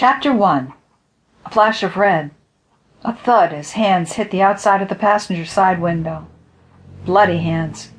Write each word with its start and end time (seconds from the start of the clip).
Chapter 0.00 0.32
1 0.32 0.72
A 1.44 1.50
flash 1.50 1.82
of 1.82 1.96
red. 1.96 2.30
A 3.02 3.12
thud 3.12 3.52
as 3.52 3.72
hands 3.72 4.12
hit 4.12 4.30
the 4.30 4.40
outside 4.40 4.80
of 4.80 4.88
the 4.88 4.94
passenger 4.94 5.44
side 5.44 5.80
window. 5.80 6.28
Bloody 7.04 7.38
hands. 7.38 7.90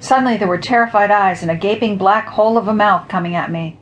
Suddenly 0.00 0.38
there 0.38 0.48
were 0.48 0.56
terrified 0.56 1.10
eyes 1.10 1.42
and 1.42 1.50
a 1.50 1.54
gaping 1.54 1.98
black 1.98 2.28
hole 2.28 2.56
of 2.56 2.68
a 2.68 2.72
mouth 2.72 3.08
coming 3.08 3.34
at 3.34 3.50
me. 3.50 3.78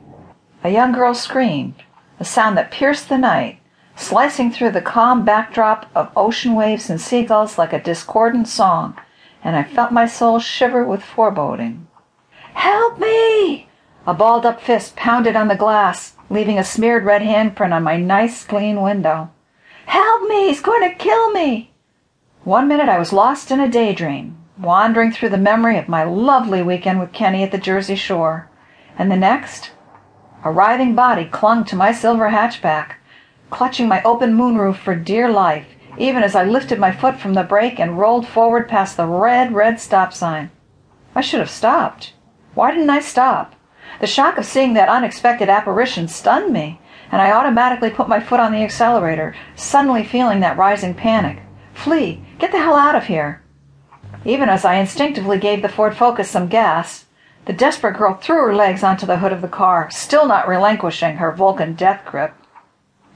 A 0.65 0.69
young 0.69 0.91
girl 0.91 1.13
screamed, 1.13 1.81
a 2.19 2.25
sound 2.25 2.57
that 2.57 2.71
pierced 2.71 3.07
the 3.07 3.17
night, 3.17 3.61
slicing 3.95 4.51
through 4.51 4.71
the 4.71 4.81
calm 4.81 5.23
backdrop 5.23 5.89
of 5.95 6.11
ocean 6.13 6.55
waves 6.55 6.89
and 6.89 6.99
seagulls 6.99 7.57
like 7.57 7.71
a 7.71 7.81
discordant 7.81 8.49
song, 8.49 8.99
and 9.45 9.55
I 9.55 9.63
felt 9.63 9.93
my 9.93 10.07
soul 10.07 10.39
shiver 10.39 10.83
with 10.83 11.01
foreboding. 11.01 11.87
Help 12.53 12.99
me! 12.99 13.69
A 14.05 14.13
balled 14.13 14.45
up 14.45 14.61
fist 14.61 14.97
pounded 14.97 15.37
on 15.37 15.47
the 15.47 15.55
glass, 15.55 16.14
leaving 16.29 16.57
a 16.57 16.63
smeared 16.63 17.05
red 17.05 17.21
handprint 17.21 17.73
on 17.73 17.83
my 17.83 17.97
nice 17.97 18.43
clean 18.43 18.81
window. 18.81 19.31
Help 19.85 20.27
me! 20.27 20.47
He's 20.47 20.61
going 20.61 20.89
to 20.89 20.95
kill 20.95 21.31
me! 21.31 21.71
One 22.43 22.67
minute 22.67 22.89
I 22.89 22.99
was 22.99 23.13
lost 23.13 23.51
in 23.51 23.59
a 23.59 23.69
daydream, 23.69 24.37
wandering 24.59 25.11
through 25.11 25.29
the 25.29 25.37
memory 25.37 25.77
of 25.77 25.87
my 25.87 26.03
lovely 26.03 26.61
weekend 26.61 26.99
with 26.99 27.11
Kenny 27.11 27.43
at 27.43 27.51
the 27.51 27.57
Jersey 27.57 27.95
Shore. 27.95 28.49
And 28.97 29.11
the 29.11 29.17
next, 29.17 29.71
a 30.43 30.51
writhing 30.51 30.95
body 30.95 31.25
clung 31.25 31.63
to 31.65 31.75
my 31.75 31.91
silver 31.91 32.29
hatchback, 32.29 32.93
clutching 33.49 33.87
my 33.87 34.03
open 34.03 34.33
moonroof 34.37 34.77
for 34.77 34.95
dear 34.95 35.29
life, 35.29 35.67
even 35.97 36.23
as 36.23 36.35
I 36.35 36.43
lifted 36.43 36.79
my 36.79 36.91
foot 36.91 37.19
from 37.19 37.33
the 37.33 37.43
brake 37.43 37.79
and 37.79 37.97
rolled 37.97 38.27
forward 38.27 38.67
past 38.67 38.97
the 38.97 39.07
red, 39.07 39.53
red 39.53 39.79
stop 39.79 40.13
sign. 40.13 40.51
I 41.15 41.21
should 41.21 41.39
have 41.39 41.49
stopped. 41.49 42.13
Why 42.53 42.71
didn't 42.71 42.89
I 42.89 42.99
stop? 42.99 43.55
The 43.99 44.07
shock 44.07 44.37
of 44.37 44.45
seeing 44.45 44.73
that 44.73 44.89
unexpected 44.89 45.49
apparition 45.49 46.07
stunned 46.07 46.51
me, 46.51 46.79
and 47.11 47.21
I 47.21 47.31
automatically 47.31 47.89
put 47.89 48.09
my 48.09 48.19
foot 48.19 48.39
on 48.39 48.51
the 48.51 48.63
accelerator, 48.63 49.35
suddenly 49.55 50.03
feeling 50.03 50.41
that 50.41 50.57
rising 50.57 50.93
panic. 50.93 51.39
Flee! 51.73 52.23
Get 52.39 52.51
the 52.51 52.59
hell 52.59 52.75
out 52.75 52.95
of 52.95 53.05
here! 53.05 53.41
Even 54.25 54.49
as 54.49 54.65
I 54.65 54.75
instinctively 54.75 55.37
gave 55.37 55.61
the 55.61 55.69
Ford 55.69 55.95
Focus 55.95 56.29
some 56.29 56.47
gas, 56.47 57.05
the 57.45 57.53
desperate 57.53 57.97
girl 57.97 58.15
threw 58.15 58.37
her 58.37 58.55
legs 58.55 58.83
onto 58.83 59.05
the 59.05 59.19
hood 59.19 59.31
of 59.31 59.41
the 59.41 59.47
car, 59.47 59.89
still 59.91 60.25
not 60.25 60.47
relinquishing 60.47 61.17
her 61.17 61.31
Vulcan 61.31 61.73
death 61.73 62.03
grip. 62.05 62.33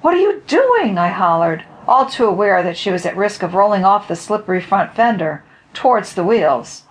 What 0.02 0.14
are 0.14 0.20
you 0.20 0.44
doing? 0.46 0.98
I 0.98 1.08
hollered, 1.08 1.66
all 1.88 2.06
too 2.06 2.26
aware 2.26 2.62
that 2.62 2.78
she 2.78 2.92
was 2.92 3.06
at 3.06 3.18
risk 3.18 3.42
of 3.42 3.56
rolling 3.56 3.84
off 3.84 4.08
the 4.08 4.16
slippery 4.16 4.62
front 4.62 4.94
fender 4.94 5.44
towards 5.74 6.14
the 6.14 6.24
wheels. 6.24 6.84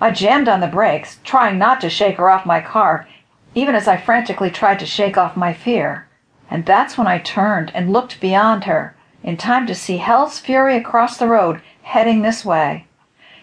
I 0.00 0.10
jammed 0.10 0.48
on 0.48 0.60
the 0.60 0.66
brakes, 0.66 1.20
trying 1.22 1.56
not 1.56 1.80
to 1.80 1.88
shake 1.88 2.16
her 2.16 2.28
off 2.28 2.44
my 2.44 2.60
car, 2.60 3.06
even 3.54 3.74
as 3.74 3.86
I 3.86 3.96
frantically 3.96 4.50
tried 4.50 4.78
to 4.80 4.86
shake 4.86 5.16
off 5.16 5.36
my 5.36 5.52
fear. 5.52 6.06
And 6.50 6.66
that's 6.66 6.98
when 6.98 7.06
I 7.06 7.18
turned 7.18 7.72
and 7.74 7.92
looked 7.92 8.20
beyond 8.20 8.64
her, 8.64 8.94
in 9.22 9.36
time 9.36 9.66
to 9.66 9.74
see 9.74 9.96
Hell's 9.96 10.38
Fury 10.38 10.76
across 10.76 11.16
the 11.16 11.28
road, 11.28 11.62
heading 11.82 12.22
this 12.22 12.44
way. 12.44 12.86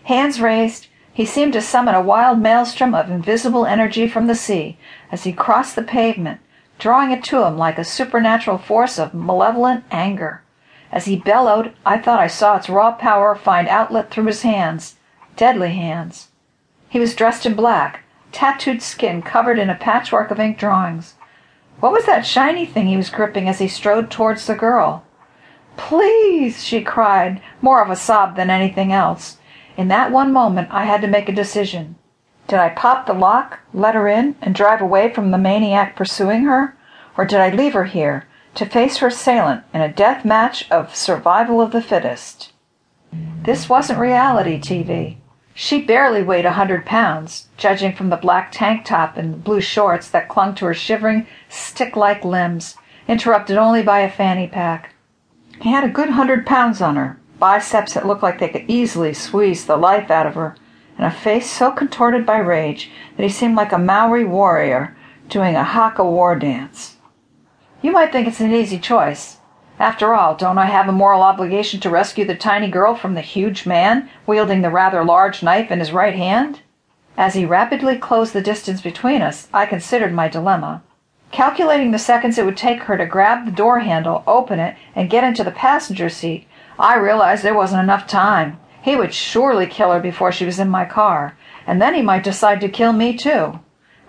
Hands 0.03 0.39
raised, 0.39 0.87
he 1.13 1.25
seemed 1.25 1.53
to 1.53 1.61
summon 1.61 1.95
a 1.95 2.01
wild 2.01 2.39
maelstrom 2.39 2.93
of 2.93 3.09
invisible 3.09 3.65
energy 3.65 4.07
from 4.07 4.27
the 4.27 4.35
sea 4.35 4.77
as 5.11 5.23
he 5.23 5.33
crossed 5.33 5.75
the 5.75 5.83
pavement, 5.83 6.39
drawing 6.79 7.11
it 7.11 7.23
to 7.25 7.43
him 7.43 7.57
like 7.57 7.77
a 7.77 7.83
supernatural 7.83 8.57
force 8.57 8.97
of 8.97 9.13
malevolent 9.13 9.83
anger. 9.91 10.41
As 10.91 11.05
he 11.05 11.15
bellowed, 11.15 11.73
I 11.85 11.97
thought 11.97 12.19
I 12.19 12.27
saw 12.27 12.57
its 12.57 12.69
raw 12.69 12.91
power 12.91 13.35
find 13.35 13.67
outlet 13.67 14.09
through 14.09 14.25
his 14.25 14.41
hands, 14.41 14.95
deadly 15.35 15.73
hands. 15.73 16.29
He 16.89 16.99
was 16.99 17.15
dressed 17.15 17.45
in 17.45 17.53
black, 17.53 18.00
tattooed 18.31 18.81
skin 18.81 19.21
covered 19.21 19.59
in 19.59 19.69
a 19.69 19.75
patchwork 19.75 20.31
of 20.31 20.39
ink 20.39 20.57
drawings. 20.57 21.15
What 21.79 21.91
was 21.91 22.05
that 22.05 22.25
shiny 22.25 22.65
thing 22.65 22.87
he 22.87 22.97
was 22.97 23.09
gripping 23.09 23.49
as 23.49 23.59
he 23.59 23.67
strode 23.67 24.11
towards 24.11 24.45
the 24.45 24.55
girl? 24.55 25.03
Please, 25.77 26.63
she 26.63 26.81
cried, 26.81 27.41
more 27.61 27.81
of 27.81 27.89
a 27.89 27.95
sob 27.95 28.35
than 28.35 28.49
anything 28.49 28.91
else. 28.91 29.37
In 29.77 29.87
that 29.87 30.11
one 30.11 30.33
moment, 30.33 30.67
I 30.71 30.85
had 30.85 31.01
to 31.01 31.07
make 31.07 31.29
a 31.29 31.33
decision. 31.33 31.95
Did 32.47 32.59
I 32.59 32.69
pop 32.69 33.05
the 33.05 33.13
lock, 33.13 33.59
let 33.73 33.95
her 33.95 34.07
in, 34.07 34.35
and 34.41 34.53
drive 34.53 34.81
away 34.81 35.13
from 35.13 35.31
the 35.31 35.37
maniac 35.37 35.95
pursuing 35.95 36.43
her? 36.43 36.75
Or 37.17 37.25
did 37.25 37.39
I 37.39 37.49
leave 37.49 37.73
her 37.73 37.85
here 37.85 38.27
to 38.55 38.65
face 38.65 38.97
her 38.97 39.07
assailant 39.07 39.63
in 39.73 39.81
a 39.81 39.91
death 39.91 40.25
match 40.25 40.69
of 40.69 40.95
survival 40.95 41.61
of 41.61 41.71
the 41.71 41.81
fittest? 41.81 42.51
This 43.43 43.69
wasn't 43.69 43.99
reality 43.99 44.59
TV. 44.59 45.20
She 45.53 45.81
barely 45.81 46.23
weighed 46.23 46.45
a 46.45 46.53
hundred 46.53 46.85
pounds, 46.85 47.47
judging 47.57 47.93
from 47.93 48.09
the 48.09 48.15
black 48.15 48.51
tank 48.51 48.85
top 48.85 49.17
and 49.17 49.43
blue 49.43 49.61
shorts 49.61 50.09
that 50.09 50.29
clung 50.29 50.55
to 50.55 50.65
her 50.65 50.73
shivering, 50.73 51.27
stick 51.49 51.95
like 51.95 52.23
limbs, 52.23 52.77
interrupted 53.07 53.57
only 53.57 53.83
by 53.83 53.99
a 53.99 54.09
fanny 54.09 54.47
pack. 54.47 54.93
He 55.61 55.71
had 55.71 55.83
a 55.83 55.89
good 55.89 56.11
hundred 56.11 56.45
pounds 56.45 56.81
on 56.81 56.95
her, 56.95 57.19
biceps 57.37 57.93
that 57.93 58.07
looked 58.07 58.23
like 58.23 58.39
they 58.39 58.49
could 58.49 58.69
easily 58.69 59.13
squeeze 59.13 59.65
the 59.65 59.77
life 59.77 60.09
out 60.09 60.25
of 60.25 60.35
her, 60.35 60.55
and 60.97 61.05
a 61.05 61.11
face 61.11 61.51
so 61.51 61.71
contorted 61.71 62.25
by 62.25 62.37
rage 62.37 62.89
that 63.17 63.23
he 63.23 63.29
seemed 63.29 63.55
like 63.55 63.73
a 63.73 63.77
Maori 63.77 64.23
warrior 64.23 64.95
doing 65.27 65.55
a 65.55 65.63
haka 65.63 66.03
war 66.03 66.35
dance. 66.35 66.97
You 67.81 67.91
might 67.91 68.11
think 68.11 68.27
it's 68.27 68.39
an 68.39 68.53
easy 68.53 68.79
choice. 68.79 69.37
After 69.81 70.13
all, 70.13 70.35
don't 70.35 70.59
I 70.59 70.67
have 70.67 70.87
a 70.87 70.91
moral 70.91 71.23
obligation 71.23 71.79
to 71.79 71.89
rescue 71.89 72.23
the 72.23 72.35
tiny 72.35 72.69
girl 72.69 72.93
from 72.93 73.15
the 73.15 73.21
huge 73.21 73.65
man 73.65 74.11
wielding 74.27 74.61
the 74.61 74.69
rather 74.69 75.03
large 75.03 75.41
knife 75.41 75.71
in 75.71 75.79
his 75.79 75.91
right 75.91 76.13
hand? 76.13 76.59
As 77.17 77.33
he 77.33 77.45
rapidly 77.45 77.97
closed 77.97 78.33
the 78.33 78.43
distance 78.43 78.79
between 78.79 79.23
us, 79.23 79.47
I 79.51 79.65
considered 79.65 80.13
my 80.13 80.27
dilemma. 80.27 80.83
Calculating 81.31 81.89
the 81.89 81.97
seconds 81.97 82.37
it 82.37 82.45
would 82.45 82.57
take 82.57 82.83
her 82.83 82.95
to 82.95 83.07
grab 83.07 83.45
the 83.45 83.51
door 83.51 83.79
handle, 83.79 84.23
open 84.27 84.59
it, 84.59 84.75
and 84.95 85.09
get 85.09 85.23
into 85.23 85.43
the 85.43 85.49
passenger 85.49 86.09
seat, 86.09 86.45
I 86.77 86.95
realized 86.97 87.41
there 87.41 87.55
wasn't 87.55 87.81
enough 87.81 88.05
time. 88.05 88.59
He 88.83 88.95
would 88.95 89.15
surely 89.15 89.65
kill 89.65 89.91
her 89.93 89.99
before 89.99 90.31
she 90.31 90.45
was 90.45 90.59
in 90.59 90.69
my 90.69 90.85
car, 90.85 91.35
and 91.65 91.81
then 91.81 91.95
he 91.95 92.03
might 92.03 92.23
decide 92.23 92.61
to 92.61 92.69
kill 92.69 92.93
me 92.93 93.17
too. 93.17 93.59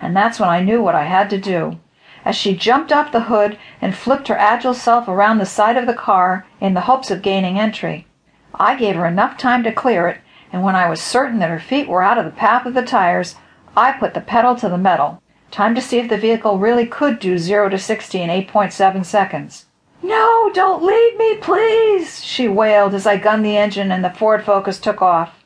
And 0.02 0.14
that's 0.14 0.38
when 0.38 0.50
I 0.50 0.62
knew 0.62 0.82
what 0.82 0.94
I 0.94 1.04
had 1.04 1.30
to 1.30 1.38
do 1.38 1.78
as 2.24 2.36
she 2.36 2.54
jumped 2.54 2.92
off 2.92 3.12
the 3.12 3.22
hood 3.22 3.58
and 3.80 3.94
flipped 3.94 4.28
her 4.28 4.36
agile 4.36 4.74
self 4.74 5.08
around 5.08 5.38
the 5.38 5.46
side 5.46 5.76
of 5.76 5.86
the 5.86 5.94
car 5.94 6.46
in 6.60 6.74
the 6.74 6.82
hopes 6.82 7.10
of 7.10 7.22
gaining 7.22 7.58
entry. 7.58 8.06
I 8.54 8.76
gave 8.76 8.96
her 8.96 9.06
enough 9.06 9.38
time 9.38 9.62
to 9.64 9.72
clear 9.72 10.08
it, 10.08 10.18
and 10.52 10.62
when 10.62 10.76
I 10.76 10.88
was 10.88 11.00
certain 11.00 11.38
that 11.38 11.50
her 11.50 11.58
feet 11.58 11.88
were 11.88 12.02
out 12.02 12.18
of 12.18 12.24
the 12.24 12.30
path 12.30 12.66
of 12.66 12.74
the 12.74 12.82
tires, 12.82 13.36
I 13.76 13.92
put 13.92 14.14
the 14.14 14.20
pedal 14.20 14.54
to 14.56 14.68
the 14.68 14.78
metal. 14.78 15.22
Time 15.50 15.74
to 15.74 15.80
see 15.80 15.98
if 15.98 16.08
the 16.08 16.16
vehicle 16.16 16.58
really 16.58 16.86
could 16.86 17.18
do 17.18 17.38
0 17.38 17.68
to 17.70 17.78
60 17.78 18.20
in 18.20 18.30
8.7 18.30 19.04
seconds. 19.04 19.66
No, 20.02 20.50
don't 20.52 20.82
leave 20.82 21.16
me, 21.16 21.36
please, 21.36 22.24
she 22.24 22.48
wailed 22.48 22.92
as 22.92 23.06
I 23.06 23.16
gunned 23.16 23.44
the 23.44 23.56
engine 23.56 23.92
and 23.92 24.04
the 24.04 24.10
Ford 24.10 24.44
Focus 24.44 24.80
took 24.80 25.00
off. 25.00 25.44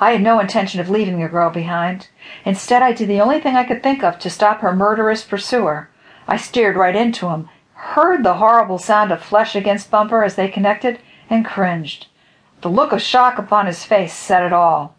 I 0.00 0.12
had 0.12 0.22
no 0.22 0.40
intention 0.40 0.80
of 0.80 0.88
leaving 0.88 1.20
the 1.20 1.28
girl 1.28 1.50
behind. 1.50 2.08
Instead, 2.46 2.82
I 2.82 2.92
did 2.92 3.08
the 3.08 3.20
only 3.20 3.38
thing 3.38 3.56
I 3.56 3.64
could 3.64 3.82
think 3.82 4.02
of 4.02 4.18
to 4.20 4.30
stop 4.30 4.60
her 4.60 4.74
murderous 4.74 5.22
pursuer. 5.22 5.89
I 6.30 6.36
steered 6.36 6.76
right 6.76 6.94
into 6.94 7.28
him, 7.28 7.48
heard 7.74 8.22
the 8.22 8.34
horrible 8.34 8.78
sound 8.78 9.10
of 9.10 9.20
flesh 9.20 9.56
against 9.56 9.90
bumper 9.90 10.22
as 10.22 10.36
they 10.36 10.46
connected, 10.46 11.00
and 11.28 11.44
cringed. 11.44 12.06
The 12.60 12.70
look 12.70 12.92
of 12.92 13.02
shock 13.02 13.36
upon 13.36 13.66
his 13.66 13.84
face 13.84 14.12
said 14.12 14.44
it 14.44 14.52
all. 14.52 14.94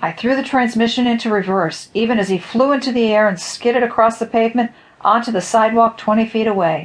I 0.00 0.12
threw 0.12 0.36
the 0.36 0.44
transmission 0.44 1.08
into 1.08 1.28
reverse, 1.28 1.88
even 1.92 2.20
as 2.20 2.28
he 2.28 2.38
flew 2.38 2.70
into 2.70 2.92
the 2.92 3.12
air 3.12 3.26
and 3.28 3.40
skidded 3.40 3.82
across 3.82 4.20
the 4.20 4.26
pavement 4.26 4.70
onto 5.00 5.32
the 5.32 5.40
sidewalk 5.40 5.98
twenty 5.98 6.24
feet 6.24 6.46
away. 6.46 6.84